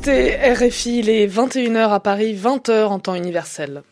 écoutez 0.00 0.36
RFI, 0.36 1.00
il 1.00 1.10
est 1.10 1.26
21h 1.26 1.90
à 1.90 2.00
Paris, 2.00 2.34
20h 2.34 2.84
en 2.86 2.98
temps 2.98 3.14
universel. 3.14 3.82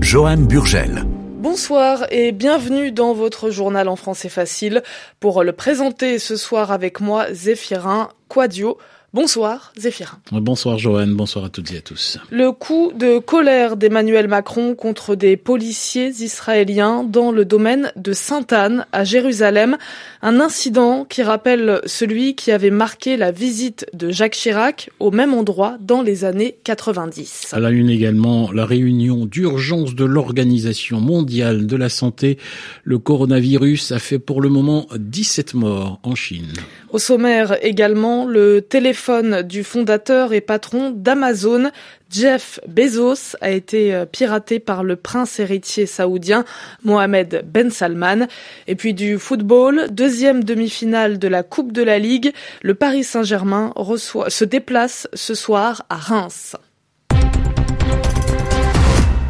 Johan 0.00 0.36
Burgel. 0.36 1.04
Bonsoir 1.38 2.04
et 2.10 2.32
bienvenue 2.32 2.92
dans 2.92 3.14
votre 3.14 3.48
journal 3.48 3.88
en 3.88 3.96
français 3.96 4.28
facile. 4.28 4.82
Pour 5.20 5.42
le 5.42 5.52
présenter 5.52 6.18
ce 6.18 6.36
soir 6.36 6.70
avec 6.70 7.00
moi, 7.00 7.32
Zéphirin 7.32 8.10
Quadio. 8.28 8.76
Bonsoir, 9.14 9.74
Zéphirin. 9.76 10.16
Bonsoir, 10.32 10.78
Johan. 10.78 11.08
Bonsoir 11.08 11.44
à 11.44 11.50
toutes 11.50 11.70
et 11.70 11.76
à 11.76 11.80
tous. 11.82 12.16
Le 12.30 12.50
coup 12.50 12.92
de 12.98 13.18
colère 13.18 13.76
d'Emmanuel 13.76 14.26
Macron 14.26 14.74
contre 14.74 15.16
des 15.16 15.36
policiers 15.36 16.08
israéliens 16.08 17.04
dans 17.04 17.30
le 17.30 17.44
domaine 17.44 17.92
de 17.96 18.14
Sainte-Anne, 18.14 18.86
à 18.90 19.04
Jérusalem. 19.04 19.76
Un 20.22 20.40
incident 20.40 21.04
qui 21.04 21.22
rappelle 21.22 21.82
celui 21.84 22.34
qui 22.34 22.52
avait 22.52 22.70
marqué 22.70 23.18
la 23.18 23.32
visite 23.32 23.84
de 23.92 24.10
Jacques 24.10 24.32
Chirac 24.32 24.88
au 24.98 25.10
même 25.10 25.34
endroit 25.34 25.76
dans 25.78 26.00
les 26.00 26.24
années 26.24 26.56
90. 26.64 27.50
À 27.52 27.60
la 27.60 27.68
une 27.68 27.90
également, 27.90 28.50
la 28.50 28.64
réunion 28.64 29.26
d'urgence 29.26 29.94
de 29.94 30.06
l'Organisation 30.06 31.00
mondiale 31.00 31.66
de 31.66 31.76
la 31.76 31.90
santé. 31.90 32.38
Le 32.82 32.98
coronavirus 32.98 33.92
a 33.92 33.98
fait 33.98 34.18
pour 34.18 34.40
le 34.40 34.48
moment 34.48 34.86
17 34.96 35.52
morts 35.52 36.00
en 36.02 36.14
Chine. 36.14 36.54
Au 36.88 36.98
sommaire 36.98 37.58
également, 37.62 38.24
le 38.24 38.62
téléphone 38.62 39.01
du 39.42 39.64
fondateur 39.64 40.32
et 40.32 40.40
patron 40.40 40.90
d'Amazon, 40.90 41.70
Jeff 42.10 42.60
Bezos, 42.68 43.36
a 43.40 43.50
été 43.50 43.94
euh, 43.94 44.04
piraté 44.04 44.60
par 44.60 44.84
le 44.84 44.96
prince 44.96 45.40
héritier 45.40 45.86
saoudien 45.86 46.44
Mohamed 46.84 47.44
Ben 47.46 47.70
Salman. 47.70 48.26
Et 48.68 48.76
puis 48.76 48.94
du 48.94 49.18
football, 49.18 49.88
deuxième 49.90 50.44
demi-finale 50.44 51.18
de 51.18 51.28
la 51.28 51.42
Coupe 51.42 51.72
de 51.72 51.82
la 51.82 51.98
Ligue, 51.98 52.32
le 52.62 52.74
Paris 52.74 53.04
Saint-Germain 53.04 53.72
reçoit, 53.76 54.30
se 54.30 54.44
déplace 54.44 55.08
ce 55.14 55.34
soir 55.34 55.84
à 55.88 55.96
Reims. 55.96 56.54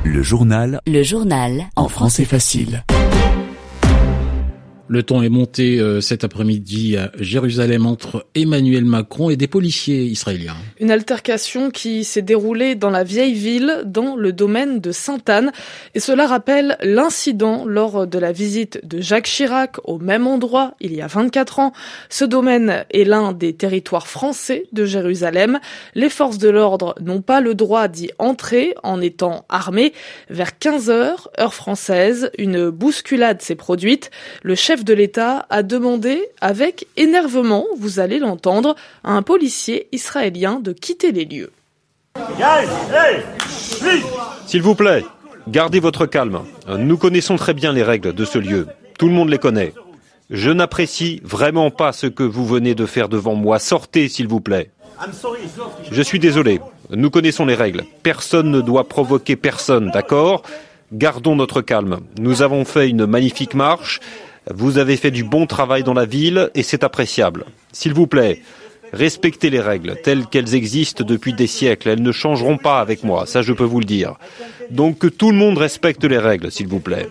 Le 0.04 0.22
journal. 0.22 0.80
Le 0.86 1.02
journal. 1.02 1.64
En 1.76 1.88
français 1.88 2.24
facile. 2.24 2.84
Le 4.92 5.02
ton 5.02 5.22
est 5.22 5.30
monté 5.30 5.80
euh, 5.80 6.02
cet 6.02 6.22
après-midi 6.22 6.98
à 6.98 7.10
Jérusalem 7.18 7.86
entre 7.86 8.26
Emmanuel 8.34 8.84
Macron 8.84 9.30
et 9.30 9.36
des 9.36 9.46
policiers 9.46 10.02
israéliens. 10.02 10.54
Une 10.80 10.90
altercation 10.90 11.70
qui 11.70 12.04
s'est 12.04 12.20
déroulée 12.20 12.74
dans 12.74 12.90
la 12.90 13.02
vieille 13.02 13.32
ville, 13.32 13.84
dans 13.86 14.16
le 14.16 14.34
domaine 14.34 14.80
de 14.80 14.92
Sainte-Anne. 14.92 15.50
Et 15.94 16.00
cela 16.00 16.26
rappelle 16.26 16.76
l'incident 16.82 17.64
lors 17.64 18.06
de 18.06 18.18
la 18.18 18.32
visite 18.32 18.86
de 18.86 19.00
Jacques 19.00 19.24
Chirac 19.24 19.76
au 19.84 19.98
même 19.98 20.26
endroit 20.26 20.74
il 20.78 20.94
y 20.94 21.00
a 21.00 21.06
24 21.06 21.60
ans. 21.60 21.72
Ce 22.10 22.26
domaine 22.26 22.84
est 22.90 23.04
l'un 23.04 23.32
des 23.32 23.54
territoires 23.54 24.08
français 24.08 24.64
de 24.72 24.84
Jérusalem. 24.84 25.58
Les 25.94 26.10
forces 26.10 26.36
de 26.36 26.50
l'ordre 26.50 26.94
n'ont 27.00 27.22
pas 27.22 27.40
le 27.40 27.54
droit 27.54 27.88
d'y 27.88 28.10
entrer 28.18 28.74
en 28.82 29.00
étant 29.00 29.46
armées. 29.48 29.94
Vers 30.28 30.58
15 30.58 30.90
heures, 30.90 31.30
heure 31.40 31.54
française, 31.54 32.30
une 32.36 32.68
bousculade 32.68 33.40
s'est 33.40 33.54
produite. 33.54 34.10
Le 34.42 34.54
chef 34.54 34.81
de 34.84 34.94
l'État 34.94 35.46
a 35.50 35.62
demandé 35.62 36.28
avec 36.40 36.86
énervement, 36.96 37.66
vous 37.76 38.00
allez 38.00 38.18
l'entendre, 38.18 38.76
à 39.04 39.12
un 39.12 39.22
policier 39.22 39.88
israélien 39.92 40.60
de 40.60 40.72
quitter 40.72 41.12
les 41.12 41.24
lieux. 41.24 41.52
S'il 44.46 44.62
vous 44.62 44.74
plaît, 44.74 45.04
gardez 45.48 45.80
votre 45.80 46.06
calme. 46.06 46.40
Nous 46.68 46.96
connaissons 46.96 47.36
très 47.36 47.54
bien 47.54 47.72
les 47.72 47.82
règles 47.82 48.12
de 48.12 48.24
ce 48.24 48.38
lieu. 48.38 48.66
Tout 48.98 49.08
le 49.08 49.14
monde 49.14 49.30
les 49.30 49.38
connaît. 49.38 49.72
Je 50.30 50.50
n'apprécie 50.50 51.20
vraiment 51.24 51.70
pas 51.70 51.92
ce 51.92 52.06
que 52.06 52.22
vous 52.22 52.46
venez 52.46 52.74
de 52.74 52.86
faire 52.86 53.08
devant 53.08 53.34
moi. 53.34 53.58
Sortez, 53.58 54.08
s'il 54.08 54.28
vous 54.28 54.40
plaît. 54.40 54.70
Je 55.90 56.02
suis 56.02 56.18
désolé. 56.18 56.60
Nous 56.90 57.10
connaissons 57.10 57.44
les 57.46 57.54
règles. 57.54 57.84
Personne 58.02 58.50
ne 58.50 58.60
doit 58.60 58.88
provoquer 58.88 59.36
personne, 59.36 59.90
d'accord? 59.92 60.42
Gardons 60.92 61.36
notre 61.36 61.62
calme. 61.62 62.00
Nous 62.18 62.42
avons 62.42 62.64
fait 62.64 62.88
une 62.88 63.06
magnifique 63.06 63.54
marche. 63.54 64.00
Vous 64.50 64.78
avez 64.78 64.96
fait 64.96 65.10
du 65.10 65.24
bon 65.24 65.46
travail 65.46 65.84
dans 65.84 65.94
la 65.94 66.04
ville 66.04 66.50
et 66.54 66.62
c'est 66.62 66.84
appréciable. 66.84 67.44
S'il 67.72 67.94
vous 67.94 68.06
plaît, 68.06 68.42
respectez 68.92 69.50
les 69.50 69.60
règles 69.60 69.96
telles 70.02 70.26
qu'elles 70.26 70.54
existent 70.54 71.04
depuis 71.04 71.32
des 71.32 71.46
siècles. 71.46 71.88
Elles 71.88 72.02
ne 72.02 72.12
changeront 72.12 72.58
pas 72.58 72.80
avec 72.80 73.04
moi, 73.04 73.26
ça 73.26 73.42
je 73.42 73.52
peux 73.52 73.64
vous 73.64 73.80
le 73.80 73.86
dire. 73.86 74.14
Donc 74.70 74.98
que 74.98 75.06
tout 75.06 75.30
le 75.30 75.36
monde 75.36 75.58
respecte 75.58 76.04
les 76.04 76.18
règles, 76.18 76.50
s'il 76.50 76.66
vous 76.66 76.80
plaît. 76.80 77.08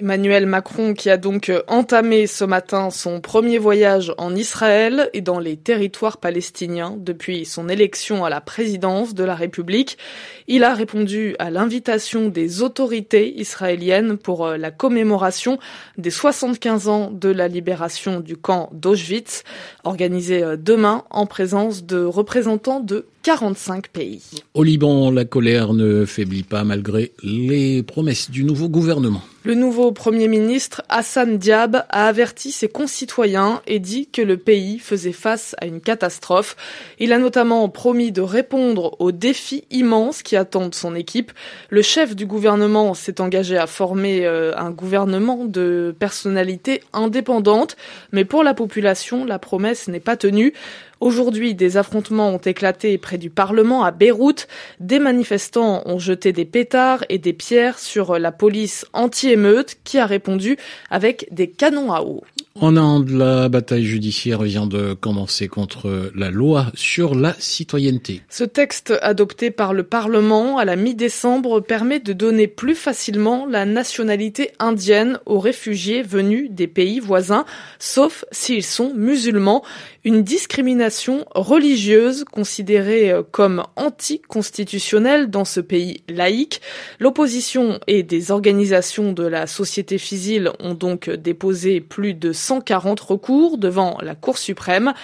Emmanuel 0.00 0.46
Macron 0.46 0.94
qui 0.94 1.10
a 1.10 1.16
donc 1.16 1.48
euh, 1.48 1.62
entamé 1.66 2.28
ce 2.28 2.44
matin 2.44 2.90
son 2.90 3.20
premier 3.20 3.58
voyage 3.58 4.12
en 4.16 4.36
Israël 4.36 5.10
et 5.12 5.20
dans 5.20 5.40
les 5.40 5.56
territoires 5.56 6.18
palestiniens 6.18 6.94
depuis 6.96 7.44
son 7.44 7.68
élection 7.68 8.24
à 8.24 8.30
la 8.30 8.40
présidence 8.40 9.14
de 9.14 9.24
la 9.24 9.34
République. 9.34 9.98
Il 10.46 10.62
a 10.62 10.72
répondu 10.72 11.34
à 11.40 11.50
l'invitation 11.50 12.28
des 12.28 12.62
autorités 12.62 13.40
israéliennes 13.40 14.18
pour 14.18 14.46
euh, 14.46 14.56
la 14.56 14.70
commémoration 14.70 15.58
des 15.96 16.10
75 16.10 16.88
ans 16.88 17.10
de 17.10 17.28
la 17.28 17.48
libération 17.48 18.20
du 18.20 18.36
camp 18.36 18.70
d'Auschwitz, 18.72 19.42
organisée 19.82 20.44
euh, 20.44 20.56
demain 20.56 21.04
en 21.10 21.26
présence 21.26 21.84
de 21.84 22.04
représentants 22.04 22.80
de 22.80 23.06
45 23.28 23.88
pays. 23.88 24.22
Au 24.54 24.62
Liban, 24.62 25.10
la 25.10 25.26
colère 25.26 25.74
ne 25.74 26.06
faiblit 26.06 26.44
pas 26.44 26.64
malgré 26.64 27.12
les 27.22 27.82
promesses 27.82 28.30
du 28.30 28.42
nouveau 28.42 28.70
gouvernement. 28.70 29.20
Le 29.44 29.54
nouveau 29.54 29.92
Premier 29.92 30.28
ministre 30.28 30.82
Hassan 30.88 31.38
Diab 31.38 31.84
a 31.88 32.08
averti 32.08 32.50
ses 32.50 32.68
concitoyens 32.68 33.62
et 33.66 33.78
dit 33.78 34.08
que 34.08 34.20
le 34.20 34.36
pays 34.36 34.78
faisait 34.78 35.12
face 35.12 35.54
à 35.58 35.66
une 35.66 35.80
catastrophe. 35.80 36.56
Il 36.98 37.12
a 37.12 37.18
notamment 37.18 37.68
promis 37.68 38.12
de 38.12 38.20
répondre 38.20 38.96
aux 38.98 39.12
défis 39.12 39.64
immenses 39.70 40.22
qui 40.22 40.34
attendent 40.34 40.74
son 40.74 40.94
équipe. 40.94 41.32
Le 41.70 41.82
chef 41.82 42.16
du 42.16 42.26
gouvernement 42.26 42.94
s'est 42.94 43.20
engagé 43.20 43.56
à 43.56 43.66
former 43.66 44.26
euh, 44.26 44.52
un 44.56 44.70
gouvernement 44.70 45.44
de 45.44 45.94
personnalités 45.98 46.82
indépendantes, 46.92 47.76
mais 48.12 48.24
pour 48.24 48.42
la 48.42 48.54
population, 48.54 49.24
la 49.24 49.38
promesse 49.38 49.88
n'est 49.88 50.00
pas 50.00 50.16
tenue. 50.16 50.52
Aujourd'hui, 51.00 51.54
des 51.54 51.76
affrontements 51.76 52.30
ont 52.30 52.38
éclaté 52.38 52.98
près 52.98 53.18
du 53.18 53.30
Parlement 53.30 53.84
à 53.84 53.92
Beyrouth. 53.92 54.48
Des 54.80 54.98
manifestants 54.98 55.82
ont 55.86 55.98
jeté 55.98 56.32
des 56.32 56.44
pétards 56.44 57.04
et 57.08 57.18
des 57.18 57.32
pierres 57.32 57.78
sur 57.78 58.18
la 58.18 58.32
police 58.32 58.84
anti-émeute 58.92 59.76
qui 59.84 59.98
a 59.98 60.06
répondu 60.06 60.56
avec 60.90 61.28
des 61.30 61.48
canons 61.48 61.92
à 61.92 62.02
eau. 62.02 62.24
En 62.60 62.76
Inde, 62.76 63.10
la 63.10 63.48
bataille 63.48 63.84
judiciaire 63.84 64.42
vient 64.42 64.66
de 64.66 64.92
commencer 64.92 65.46
contre 65.46 66.10
la 66.16 66.32
loi 66.32 66.66
sur 66.74 67.14
la 67.14 67.36
citoyenneté. 67.38 68.22
Ce 68.28 68.42
texte 68.42 68.92
adopté 69.00 69.52
par 69.52 69.72
le 69.72 69.84
Parlement 69.84 70.58
à 70.58 70.64
la 70.64 70.74
mi-décembre 70.74 71.60
permet 71.60 72.00
de 72.00 72.12
donner 72.12 72.48
plus 72.48 72.74
facilement 72.74 73.46
la 73.46 73.64
nationalité 73.64 74.50
indienne 74.58 75.20
aux 75.24 75.38
réfugiés 75.38 76.02
venus 76.02 76.50
des 76.50 76.66
pays 76.66 76.98
voisins, 76.98 77.44
sauf 77.78 78.24
s'ils 78.32 78.64
sont 78.64 78.92
musulmans. 78.92 79.62
Une 80.08 80.22
discrimination 80.22 81.26
religieuse 81.34 82.24
considérée 82.24 83.12
comme 83.30 83.62
anticonstitutionnelle 83.76 85.28
dans 85.28 85.44
ce 85.44 85.60
pays 85.60 86.02
laïque. 86.08 86.62
L'opposition 86.98 87.78
et 87.86 88.02
des 88.02 88.30
organisations 88.30 89.12
de 89.12 89.26
la 89.26 89.46
société 89.46 89.98
civile 89.98 90.50
ont 90.60 90.72
donc 90.72 91.10
déposé 91.10 91.82
plus 91.82 92.14
de 92.14 92.32
140 92.32 92.98
recours 93.00 93.58
devant 93.58 93.98
la 94.00 94.14
Cour 94.14 94.38
suprême. 94.38 94.94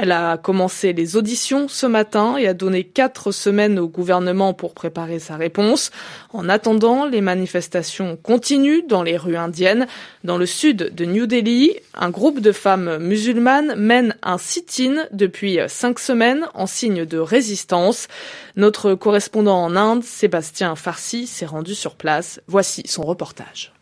Elle 0.00 0.12
a 0.12 0.36
commencé 0.36 0.92
les 0.92 1.16
auditions 1.16 1.66
ce 1.66 1.84
matin 1.84 2.36
et 2.36 2.46
a 2.46 2.54
donné 2.54 2.84
quatre 2.84 3.32
semaines 3.32 3.80
au 3.80 3.88
gouvernement 3.88 4.54
pour 4.54 4.72
préparer 4.72 5.18
sa 5.18 5.34
réponse. 5.34 5.90
En 6.32 6.48
attendant, 6.48 7.04
les 7.04 7.20
manifestations 7.20 8.16
continuent 8.16 8.86
dans 8.86 9.02
les 9.02 9.16
rues 9.16 9.36
indiennes. 9.36 9.88
Dans 10.22 10.38
le 10.38 10.46
sud 10.46 10.94
de 10.94 11.04
New 11.04 11.26
Delhi, 11.26 11.74
un 11.94 12.10
groupe 12.10 12.38
de 12.38 12.52
femmes 12.52 12.98
musulmanes 12.98 13.74
mène 13.74 14.14
un 14.22 14.38
sit-in 14.38 15.06
depuis 15.10 15.58
cinq 15.66 15.98
semaines 15.98 16.46
en 16.54 16.68
signe 16.68 17.04
de 17.04 17.18
résistance. 17.18 18.06
Notre 18.54 18.94
correspondant 18.94 19.64
en 19.64 19.74
Inde, 19.74 20.04
Sébastien 20.04 20.76
Farsi, 20.76 21.26
s'est 21.26 21.44
rendu 21.44 21.74
sur 21.74 21.96
place. 21.96 22.40
Voici 22.46 22.84
son 22.86 23.02
reportage. 23.02 23.72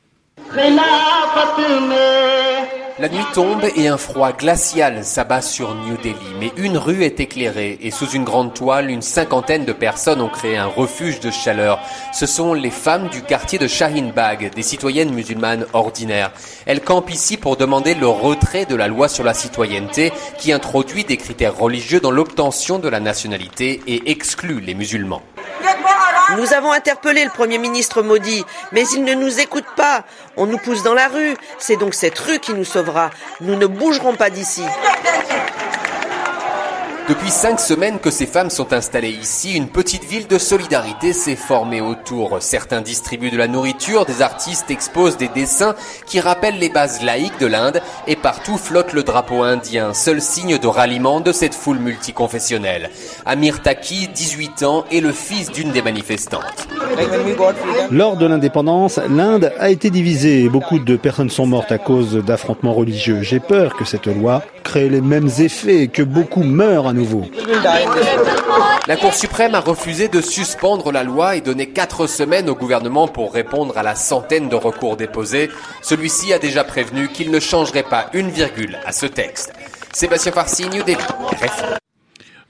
La 2.98 3.10
nuit 3.10 3.26
tombe 3.34 3.62
et 3.76 3.88
un 3.88 3.98
froid 3.98 4.32
glacial 4.32 5.04
s'abat 5.04 5.42
sur 5.42 5.74
New 5.74 5.98
Delhi, 5.98 6.16
mais 6.40 6.50
une 6.56 6.78
rue 6.78 7.04
est 7.04 7.20
éclairée 7.20 7.76
et 7.82 7.90
sous 7.90 8.08
une 8.08 8.24
grande 8.24 8.54
toile, 8.54 8.88
une 8.88 9.02
cinquantaine 9.02 9.66
de 9.66 9.74
personnes 9.74 10.22
ont 10.22 10.30
créé 10.30 10.56
un 10.56 10.64
refuge 10.64 11.20
de 11.20 11.30
chaleur. 11.30 11.78
Ce 12.14 12.24
sont 12.24 12.54
les 12.54 12.70
femmes 12.70 13.08
du 13.08 13.20
quartier 13.20 13.58
de 13.58 13.66
Shahin 13.66 14.12
Bagh, 14.16 14.50
des 14.54 14.62
citoyennes 14.62 15.12
musulmanes 15.12 15.66
ordinaires. 15.74 16.32
Elles 16.64 16.80
campent 16.80 17.10
ici 17.10 17.36
pour 17.36 17.58
demander 17.58 17.94
le 17.94 18.08
retrait 18.08 18.64
de 18.64 18.74
la 18.74 18.88
loi 18.88 19.08
sur 19.08 19.24
la 19.24 19.34
citoyenneté 19.34 20.10
qui 20.38 20.50
introduit 20.52 21.04
des 21.04 21.18
critères 21.18 21.58
religieux 21.58 22.00
dans 22.00 22.10
l'obtention 22.10 22.78
de 22.78 22.88
la 22.88 23.00
nationalité 23.00 23.82
et 23.86 24.10
exclut 24.10 24.60
les 24.60 24.74
musulmans. 24.74 25.20
Nous 26.34 26.52
avons 26.52 26.72
interpellé 26.72 27.22
le 27.24 27.30
Premier 27.30 27.58
ministre 27.58 28.02
Modi, 28.02 28.44
mais 28.72 28.82
il 28.94 29.04
ne 29.04 29.14
nous 29.14 29.38
écoute 29.38 29.66
pas. 29.76 30.04
On 30.36 30.46
nous 30.46 30.58
pousse 30.58 30.82
dans 30.82 30.94
la 30.94 31.06
rue. 31.06 31.36
C'est 31.58 31.76
donc 31.76 31.94
cette 31.94 32.18
rue 32.18 32.40
qui 32.40 32.52
nous 32.52 32.64
sauvera. 32.64 33.10
Nous 33.40 33.54
ne 33.54 33.66
bougerons 33.66 34.16
pas 34.16 34.28
d'ici. 34.28 34.64
Depuis 37.08 37.30
cinq 37.30 37.60
semaines 37.60 38.00
que 38.00 38.10
ces 38.10 38.26
femmes 38.26 38.50
sont 38.50 38.72
installées 38.72 39.10
ici, 39.10 39.56
une 39.56 39.68
petite 39.68 40.02
ville 40.02 40.26
de 40.26 40.38
solidarité 40.38 41.12
s'est 41.12 41.36
formée 41.36 41.80
autour. 41.80 42.38
Certains 42.40 42.80
distribuent 42.80 43.30
de 43.30 43.36
la 43.36 43.46
nourriture, 43.46 44.06
des 44.06 44.22
artistes 44.22 44.72
exposent 44.72 45.16
des 45.16 45.28
dessins 45.28 45.76
qui 46.06 46.18
rappellent 46.18 46.58
les 46.58 46.68
bases 46.68 47.04
laïques 47.04 47.38
de 47.38 47.46
l'Inde 47.46 47.80
et 48.08 48.16
partout 48.16 48.56
flotte 48.56 48.92
le 48.92 49.04
drapeau 49.04 49.44
indien, 49.44 49.94
seul 49.94 50.20
signe 50.20 50.58
de 50.58 50.66
ralliement 50.66 51.20
de 51.20 51.30
cette 51.30 51.54
foule 51.54 51.78
multiconfessionnelle. 51.78 52.90
Amir 53.24 53.62
Taki, 53.62 54.08
18 54.08 54.64
ans, 54.64 54.84
est 54.90 55.00
le 55.00 55.12
fils 55.12 55.52
d'une 55.52 55.70
des 55.70 55.82
manifestantes. 55.82 56.66
Lors 57.92 58.16
de 58.16 58.26
l'indépendance, 58.26 58.98
l'Inde 59.08 59.52
a 59.60 59.70
été 59.70 59.90
divisée 59.90 60.42
et 60.42 60.48
beaucoup 60.48 60.80
de 60.80 60.96
personnes 60.96 61.30
sont 61.30 61.46
mortes 61.46 61.70
à 61.70 61.78
cause 61.78 62.16
d'affrontements 62.16 62.74
religieux. 62.74 63.22
J'ai 63.22 63.38
peur 63.38 63.76
que 63.76 63.84
cette 63.84 64.06
loi 64.06 64.42
crée 64.64 64.88
les 64.88 65.00
mêmes 65.00 65.30
effets 65.38 65.82
et 65.82 65.88
que 65.88 66.02
beaucoup 66.02 66.42
meurent 66.42 66.88
à 66.88 66.95
nouveau. 66.96 67.24
La 68.88 68.96
Cour 68.96 69.14
suprême 69.14 69.54
a 69.54 69.60
refusé 69.60 70.08
de 70.08 70.20
suspendre 70.20 70.90
la 70.90 71.04
loi 71.04 71.36
et 71.36 71.40
donné 71.40 71.68
quatre 71.68 72.06
semaines 72.06 72.48
au 72.48 72.54
gouvernement 72.54 73.06
pour 73.06 73.32
répondre 73.32 73.78
à 73.78 73.82
la 73.82 73.94
centaine 73.94 74.48
de 74.48 74.56
recours 74.56 74.96
déposés. 74.96 75.50
Celui-ci 75.82 76.32
a 76.32 76.38
déjà 76.38 76.64
prévenu 76.64 77.08
qu'il 77.08 77.30
ne 77.30 77.38
changerait 77.38 77.82
pas 77.84 78.06
une 78.12 78.30
virgule 78.30 78.78
à 78.84 78.92
ce 78.92 79.06
texte. 79.06 79.52
Sébastien 79.92 80.32
Farsi, 80.32 80.68
New 80.68 80.82
Delhi. 80.82 80.98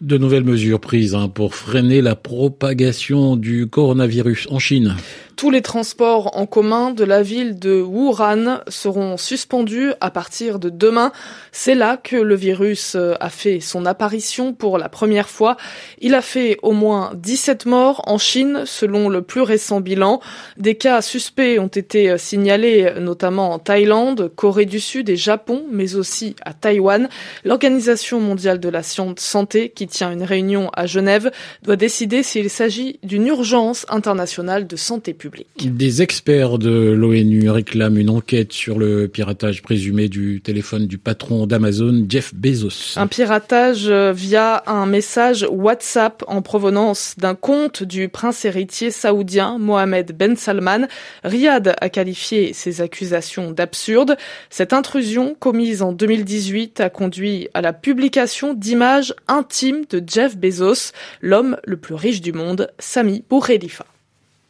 De 0.01 0.19
nouvelles 0.19 0.45
mesures 0.45 0.81
prises 0.81 1.15
hein, 1.15 1.29
pour 1.29 1.55
freiner 1.55 2.03
la 2.03 2.15
propagation 2.17 3.37
du 3.37 3.67
coronavirus 3.67 4.49
en 4.51 4.59
Chine. 4.59 4.95
Tous 5.37 5.51
les 5.51 5.61
transports 5.61 6.35
en 6.39 6.47
commun 6.47 6.93
de 6.93 7.05
la 7.05 7.21
ville 7.21 7.59
de 7.59 7.83
Wuhan 7.83 8.63
seront 8.69 9.19
suspendus 9.19 9.93
à 10.01 10.11
partir 10.11 10.59
de 10.59 10.71
demain. 10.71 11.13
C'est 11.53 11.75
là 11.75 11.99
que 11.99 12.17
le 12.17 12.35
virus 12.35 12.95
euh, 12.95 13.13
a 13.21 13.29
fait 13.29 13.61
son 13.61 13.85
apparition 13.85 14.55
pour 14.55 14.79
la 14.79 14.89
première 14.89 15.29
fois. 15.29 15.59
Il 16.01 16.15
a 16.15 16.23
fait 16.23 16.57
au 16.63 16.73
moins 16.73 17.13
17 17.17 17.67
morts 17.67 18.01
en 18.07 18.17
Chine 18.17 18.63
selon 18.65 19.11
le 19.11 19.21
plus 19.21 19.43
récent 19.43 19.83
bilan. 19.83 20.21
Des 20.57 20.75
cas 20.75 21.03
suspects 21.03 21.59
ont 21.59 21.67
été 21.67 22.09
euh, 22.09 22.17
signalés 22.17 22.95
notamment 22.99 23.53
en 23.53 23.59
Thaïlande, 23.59 24.33
Corée 24.35 24.65
du 24.65 24.81
Sud 24.81 25.11
et 25.11 25.17
Japon, 25.17 25.67
mais 25.71 25.97
aussi 25.97 26.35
à 26.47 26.55
Taïwan. 26.55 27.11
L'Organisation 27.45 28.21
mondiale 28.21 28.59
de 28.59 28.71
la 28.71 28.83
santé, 28.83 29.69
qui 29.69 29.87
tient 29.87 30.13
une 30.13 30.23
réunion 30.23 30.71
à 30.73 30.87
Genève, 30.87 31.31
doit 31.63 31.77
décider 31.77 32.23
s'il 32.23 32.49
s'agit 32.49 32.99
d'une 33.03 33.27
urgence 33.27 33.85
internationale 33.91 34.67
de 34.67 34.77
santé 34.77 35.13
publique. 35.13 35.26
Des 35.65 36.03
experts 36.03 36.59
de 36.59 36.93
l'ONU 36.93 37.51
réclament 37.51 37.99
une 37.99 38.11
enquête 38.11 38.53
sur 38.53 38.79
le 38.79 39.09
piratage 39.09 39.63
présumé 39.63 40.09
du 40.09 40.41
téléphone 40.41 40.87
du 40.87 40.99
patron 40.99 41.47
d'Amazon, 41.47 42.07
Jeff 42.09 42.35
Bezos. 42.35 42.97
Un 42.97 43.07
piratage 43.07 43.87
euh, 43.89 44.13
via 44.13 44.63
un 44.67 44.87
message 44.87 45.47
WhatsApp 45.51 46.23
en 46.27 46.43
provenance 46.43 47.15
d'un 47.19 47.35
compte 47.35 47.83
du 47.83 48.09
prince 48.09 48.45
héritier 48.45 48.91
saoudien 48.91 49.59
Mohamed 49.59 50.17
Ben 50.17 50.37
Salman. 50.37 50.87
Riyad 51.25 51.75
a 51.81 51.89
qualifié 51.89 52.53
ces 52.53 52.81
accusations 52.81 53.51
d'absurdes. 53.51 54.17
Cette 54.51 54.73
intrusion 54.73 55.35
commise 55.39 55.83
en 55.83 55.93
2018 55.93 56.81
a 56.81 56.91
conduit 56.91 57.49
à 57.55 57.61
la 57.61 57.73
publication 57.73 58.55
d'images 58.55 59.15
intimes 59.29 59.85
de 59.91 60.03
Jeff 60.07 60.37
Bezos, 60.37 60.93
l'homme 61.21 61.57
le 61.65 61.77
plus 61.77 61.95
riche 61.95 62.21
du 62.21 62.33
monde, 62.33 62.71
Sami 62.79 63.25
Boukhelifa. 63.29 63.87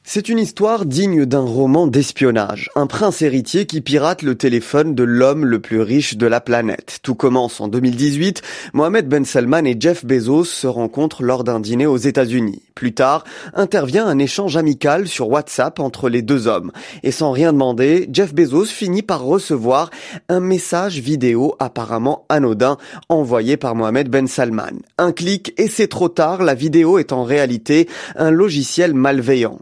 C'est 0.09 0.29
une 0.29 0.39
histoire 0.39 0.87
digne 0.87 1.27
d'un 1.27 1.41
roman 1.41 1.89
d'espionnage. 1.89 2.71
Un 2.77 2.87
prince 2.87 3.23
héritier 3.23 3.67
qui 3.67 3.81
pirate 3.81 4.23
le 4.23 4.37
téléphone 4.37 4.95
de 4.95 5.03
l'homme 5.03 5.45
le 5.45 5.59
plus 5.59 5.81
riche 5.81 6.17
de 6.17 6.29
la 6.29 6.41
planète. 6.41 7.01
Tout 7.03 7.17
commence 7.17 7.61
en 7.61 7.67
2018. 7.67 8.41
Mohamed 8.73 9.09
Ben 9.09 9.25
Salman 9.25 9.65
et 9.65 9.77
Jeff 9.79 10.05
Bezos 10.05 10.45
se 10.45 10.69
rencontrent 10.69 11.25
lors 11.25 11.43
d'un 11.43 11.59
dîner 11.59 11.87
aux 11.87 11.97
États-Unis. 11.97 12.63
Plus 12.77 12.95
tard, 12.95 13.25
intervient 13.53 14.07
un 14.07 14.21
échange 14.21 14.57
amical 14.57 15.09
sur 15.09 15.29
WhatsApp 15.29 15.81
entre 15.81 16.09
les 16.09 16.23
deux 16.23 16.47
hommes. 16.47 16.71
Et 17.03 17.11
sans 17.11 17.33
rien 17.33 17.53
demander, 17.53 18.09
Jeff 18.13 18.33
Bezos 18.33 18.67
finit 18.67 19.03
par 19.03 19.25
recevoir 19.25 19.91
un 20.29 20.41
message 20.41 21.01
vidéo 21.01 21.57
apparemment 21.59 22.27
anodin 22.29 22.77
envoyé 23.09 23.57
par 23.57 23.75
Mohamed 23.75 24.09
Ben 24.09 24.29
Salman. 24.29 24.83
Un 24.99 25.11
clic 25.11 25.53
et 25.57 25.67
c'est 25.67 25.89
trop 25.89 26.09
tard, 26.09 26.45
la 26.45 26.55
vidéo 26.55 26.99
est 26.99 27.13
en 27.13 27.25
réalité 27.25 27.89
un 28.15 28.31
logiciel 28.31 28.95
malveillant. 28.95 29.59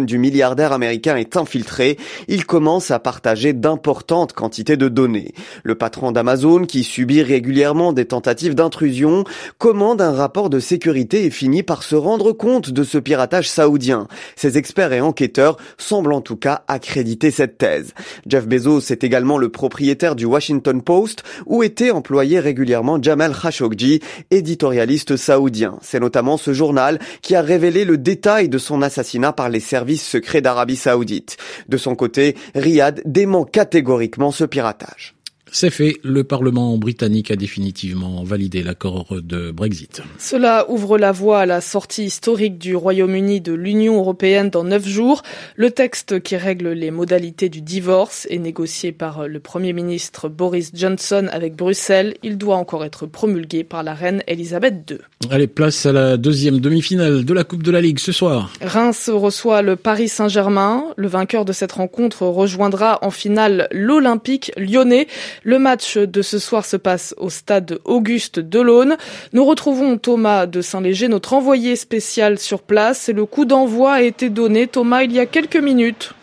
Du 0.00 0.18
milliardaire 0.18 0.72
américain 0.72 1.16
est 1.16 1.36
infiltré. 1.36 1.96
Il 2.28 2.46
commence 2.46 2.90
à 2.90 2.98
partager 2.98 3.52
d'importantes 3.52 4.32
quantités 4.32 4.76
de 4.76 4.88
données. 4.88 5.32
Le 5.62 5.74
patron 5.74 6.12
d'Amazon, 6.12 6.64
qui 6.64 6.84
subit 6.84 7.22
régulièrement 7.22 7.92
des 7.92 8.04
tentatives 8.04 8.54
d'intrusion, 8.54 9.24
commande 9.58 10.02
un 10.02 10.12
rapport 10.12 10.50
de 10.50 10.60
sécurité 10.60 11.24
et 11.24 11.30
finit 11.30 11.62
par 11.62 11.82
se 11.82 11.96
rendre 11.96 12.32
compte 12.32 12.70
de 12.70 12.84
ce 12.84 12.98
piratage 12.98 13.48
saoudien. 13.48 14.08
Ces 14.36 14.58
experts 14.58 14.92
et 14.92 15.00
enquêteurs 15.00 15.56
semblent 15.78 16.12
en 16.12 16.20
tout 16.20 16.36
cas 16.36 16.62
accréditer 16.68 17.30
cette 17.30 17.58
thèse. 17.58 17.94
Jeff 18.26 18.46
Bezos 18.46 18.90
est 18.90 19.04
également 19.04 19.38
le 19.38 19.48
propriétaire 19.48 20.16
du 20.16 20.26
Washington 20.26 20.82
Post 20.82 21.22
où 21.46 21.62
était 21.62 21.90
employé 21.90 22.40
régulièrement 22.40 23.00
Jamal 23.00 23.34
Khashoggi, 23.34 24.00
éditorialiste 24.30 25.16
saoudien. 25.16 25.78
C'est 25.82 26.00
notamment 26.00 26.36
ce 26.36 26.52
journal 26.52 26.98
qui 27.22 27.34
a 27.34 27.42
révélé 27.42 27.84
le 27.84 27.96
détail 27.98 28.48
de 28.48 28.58
son 28.58 28.82
assassinat 28.82 29.32
par 29.32 29.48
les 29.48 29.60
services 29.68 30.06
secrets 30.06 30.40
d'Arabie 30.40 30.76
saoudite. 30.76 31.36
De 31.68 31.76
son 31.76 31.94
côté, 31.94 32.34
Riyad 32.54 33.02
dément 33.04 33.44
catégoriquement 33.44 34.32
ce 34.32 34.44
piratage. 34.44 35.17
C'est 35.50 35.70
fait, 35.70 35.96
le 36.02 36.24
Parlement 36.24 36.76
britannique 36.78 37.30
a 37.30 37.36
définitivement 37.36 38.22
validé 38.22 38.62
l'accord 38.62 39.16
de 39.22 39.50
Brexit. 39.50 40.02
Cela 40.18 40.70
ouvre 40.70 40.98
la 40.98 41.12
voie 41.12 41.40
à 41.40 41.46
la 41.46 41.60
sortie 41.60 42.04
historique 42.04 42.58
du 42.58 42.76
Royaume-Uni 42.76 43.40
de 43.40 43.52
l'Union 43.52 43.98
européenne 43.98 44.50
dans 44.50 44.64
neuf 44.64 44.86
jours. 44.86 45.22
Le 45.56 45.70
texte 45.70 46.20
qui 46.20 46.36
règle 46.36 46.70
les 46.70 46.90
modalités 46.90 47.48
du 47.48 47.60
divorce 47.60 48.26
est 48.30 48.38
négocié 48.38 48.92
par 48.92 49.26
le 49.26 49.40
Premier 49.40 49.72
ministre 49.72 50.28
Boris 50.28 50.70
Johnson 50.74 51.28
avec 51.32 51.56
Bruxelles. 51.56 52.14
Il 52.22 52.38
doit 52.38 52.56
encore 52.56 52.84
être 52.84 53.06
promulgué 53.06 53.64
par 53.64 53.82
la 53.82 53.94
reine 53.94 54.22
Elisabeth 54.26 54.90
II. 54.90 54.98
Allez, 55.30 55.46
place 55.46 55.86
à 55.86 55.92
la 55.92 56.16
deuxième 56.16 56.60
demi-finale 56.60 57.24
de 57.24 57.34
la 57.34 57.44
Coupe 57.44 57.62
de 57.62 57.70
la 57.70 57.80
Ligue 57.80 57.98
ce 57.98 58.12
soir. 58.12 58.52
Reims 58.60 59.10
reçoit 59.12 59.62
le 59.62 59.76
Paris 59.76 60.08
Saint-Germain. 60.08 60.84
Le 60.96 61.08
vainqueur 61.08 61.44
de 61.44 61.52
cette 61.52 61.72
rencontre 61.72 62.26
rejoindra 62.26 62.98
en 63.02 63.10
finale 63.10 63.68
l'Olympique 63.70 64.52
lyonnais. 64.56 65.06
Le 65.44 65.58
match 65.58 65.96
de 65.96 66.22
ce 66.22 66.38
soir 66.38 66.64
se 66.64 66.76
passe 66.76 67.14
au 67.18 67.30
stade 67.30 67.78
Auguste 67.84 68.40
Delaune. 68.40 68.96
Nous 69.32 69.44
retrouvons 69.44 69.96
Thomas 69.98 70.46
de 70.46 70.60
Saint-Léger, 70.60 71.08
notre 71.08 71.32
envoyé 71.32 71.76
spécial 71.76 72.38
sur 72.38 72.62
place. 72.62 73.08
Le 73.08 73.24
coup 73.24 73.44
d'envoi 73.44 73.92
a 73.92 74.02
été 74.02 74.30
donné, 74.30 74.66
Thomas, 74.66 75.02
il 75.02 75.12
y 75.12 75.20
a 75.20 75.26
quelques 75.26 75.56
minutes. 75.56 76.14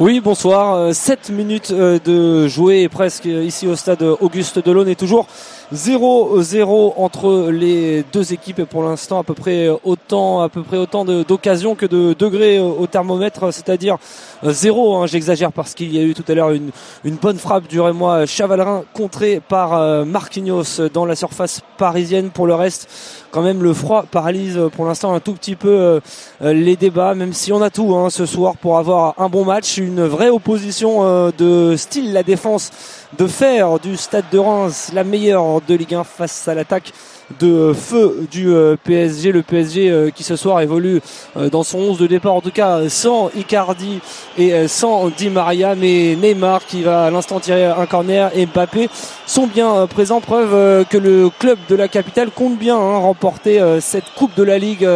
Oui, 0.00 0.18
bonsoir. 0.18 0.92
7 0.92 1.30
euh, 1.30 1.32
minutes 1.32 1.70
euh, 1.70 2.00
de 2.04 2.48
jouer 2.48 2.88
presque 2.88 3.26
ici 3.26 3.68
au 3.68 3.76
stade 3.76 4.02
Auguste 4.02 4.58
Delaune 4.58 4.88
et 4.88 4.96
toujours 4.96 5.28
0-0 5.74 6.94
entre 6.96 7.50
les 7.50 8.04
deux 8.12 8.32
équipes 8.32 8.60
et 8.60 8.64
pour 8.64 8.82
l'instant 8.82 9.18
à 9.18 9.24
peu 9.24 9.34
près 9.34 9.68
autant 9.82 10.40
à 10.42 10.48
peu 10.48 10.62
près 10.62 10.76
autant 10.76 11.04
d'occasions 11.04 11.74
que 11.74 11.86
de 11.86 12.14
degrés 12.16 12.60
au 12.60 12.86
thermomètre, 12.86 13.52
c'est-à-dire 13.52 13.98
0. 14.44 14.96
Hein, 14.96 15.06
J'exagère 15.06 15.52
parce 15.52 15.74
qu'il 15.74 15.94
y 15.94 15.98
a 15.98 16.02
eu 16.02 16.14
tout 16.14 16.24
à 16.28 16.34
l'heure 16.34 16.50
une, 16.50 16.70
une 17.04 17.16
bonne 17.16 17.38
frappe 17.38 17.66
du 17.66 17.80
Rémois 17.80 18.26
Chavalerin 18.26 18.84
contrée 18.92 19.40
par 19.46 19.74
euh, 19.74 20.04
Marquinhos 20.04 20.88
dans 20.92 21.06
la 21.06 21.16
surface 21.16 21.60
parisienne. 21.76 22.30
Pour 22.30 22.46
le 22.46 22.54
reste, 22.54 22.88
quand 23.30 23.42
même 23.42 23.62
le 23.62 23.72
froid 23.72 24.04
paralyse 24.10 24.60
pour 24.76 24.86
l'instant 24.86 25.12
un 25.12 25.20
tout 25.20 25.32
petit 25.32 25.56
peu 25.56 25.68
euh, 25.68 26.00
les 26.40 26.76
débats, 26.76 27.14
même 27.14 27.32
si 27.32 27.52
on 27.52 27.60
a 27.62 27.70
tout 27.70 27.94
hein, 27.94 28.10
ce 28.10 28.26
soir 28.26 28.56
pour 28.56 28.78
avoir 28.78 29.14
un 29.18 29.28
bon 29.28 29.44
match, 29.44 29.78
une 29.78 30.04
vraie 30.04 30.30
opposition 30.30 31.04
euh, 31.04 31.30
de 31.36 31.74
style 31.76 32.12
la 32.12 32.22
défense 32.22 32.70
de 33.18 33.26
faire 33.26 33.78
du 33.78 33.96
Stade 33.96 34.24
de 34.32 34.38
Reims 34.38 34.90
la 34.94 35.04
meilleure 35.04 35.60
de 35.66 35.74
Ligue 35.74 35.94
1 35.94 36.04
face 36.04 36.48
à 36.48 36.54
l'attaque 36.54 36.92
de 37.40 37.72
feu 37.72 38.26
du 38.30 38.48
euh, 38.52 38.76
PSG. 38.82 39.32
Le 39.32 39.42
PSG 39.42 39.90
euh, 39.90 40.10
qui 40.10 40.22
ce 40.22 40.36
soir 40.36 40.60
évolue 40.60 41.00
euh, 41.36 41.48
dans 41.48 41.62
son 41.62 41.78
11 41.78 41.98
de 41.98 42.06
départ, 42.06 42.34
en 42.34 42.40
tout 42.40 42.50
cas 42.50 42.88
sans 42.88 43.30
Icardi 43.36 44.00
et 44.38 44.68
sans 44.68 45.08
Di 45.08 45.30
Maria, 45.30 45.74
mais 45.74 46.16
Neymar 46.16 46.66
qui 46.66 46.82
va 46.82 47.06
à 47.06 47.10
l'instant 47.10 47.40
tirer 47.40 47.66
un 47.66 47.86
corner 47.86 48.30
et 48.34 48.46
Mbappé 48.46 48.88
sont 49.26 49.46
bien 49.46 49.86
présents. 49.86 50.20
Preuve 50.20 50.84
que 50.86 50.98
le 50.98 51.30
club 51.38 51.58
de 51.68 51.74
la 51.74 51.88
capitale 51.88 52.30
compte 52.30 52.58
bien 52.58 52.76
hein, 52.76 52.98
remporter 52.98 53.60
cette 53.80 54.04
Coupe 54.16 54.34
de 54.36 54.42
la 54.42 54.58
Ligue 54.58 54.88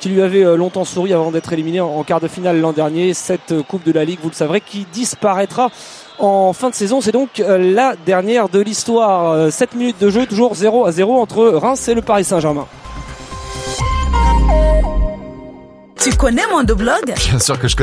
qui 0.00 0.08
lui 0.08 0.22
avait 0.22 0.56
longtemps 0.56 0.84
souri 0.84 1.12
avant 1.12 1.30
d'être 1.30 1.52
éliminé 1.52 1.80
en 1.80 2.02
quart 2.04 2.20
de 2.20 2.28
finale 2.28 2.60
l'an 2.60 2.72
dernier. 2.72 3.14
Cette 3.14 3.62
Coupe 3.68 3.84
de 3.84 3.92
la 3.92 4.04
Ligue, 4.04 4.20
vous 4.22 4.30
le 4.30 4.34
savrez, 4.34 4.60
qui 4.60 4.86
disparaîtra 4.92 5.70
en 6.20 6.52
fin 6.52 6.70
de 6.70 6.74
saison. 6.74 7.00
C'est 7.00 7.12
donc 7.12 7.40
euh, 7.40 7.58
la 7.58 7.96
dernière 8.06 8.48
de 8.48 8.60
l'histoire. 8.60 9.50
7 9.50 9.70
euh, 9.74 9.78
minutes 9.78 10.00
de 10.00 10.10
jeu, 10.10 10.26
toujours 10.26 10.54
0 10.54 10.86
à 10.86 10.92
0 10.92 11.20
entre 11.20 11.44
Reims 11.46 11.88
et 11.88 11.94
le 11.94 12.02
Paris 12.02 12.24
Saint-Germain. 12.24 12.66
Tu 16.02 16.10
connais 16.16 16.46
mon 16.50 16.62
blog 16.62 17.14
Bien 17.28 17.38
sûr 17.38 17.58
que 17.58 17.68
je 17.68 17.76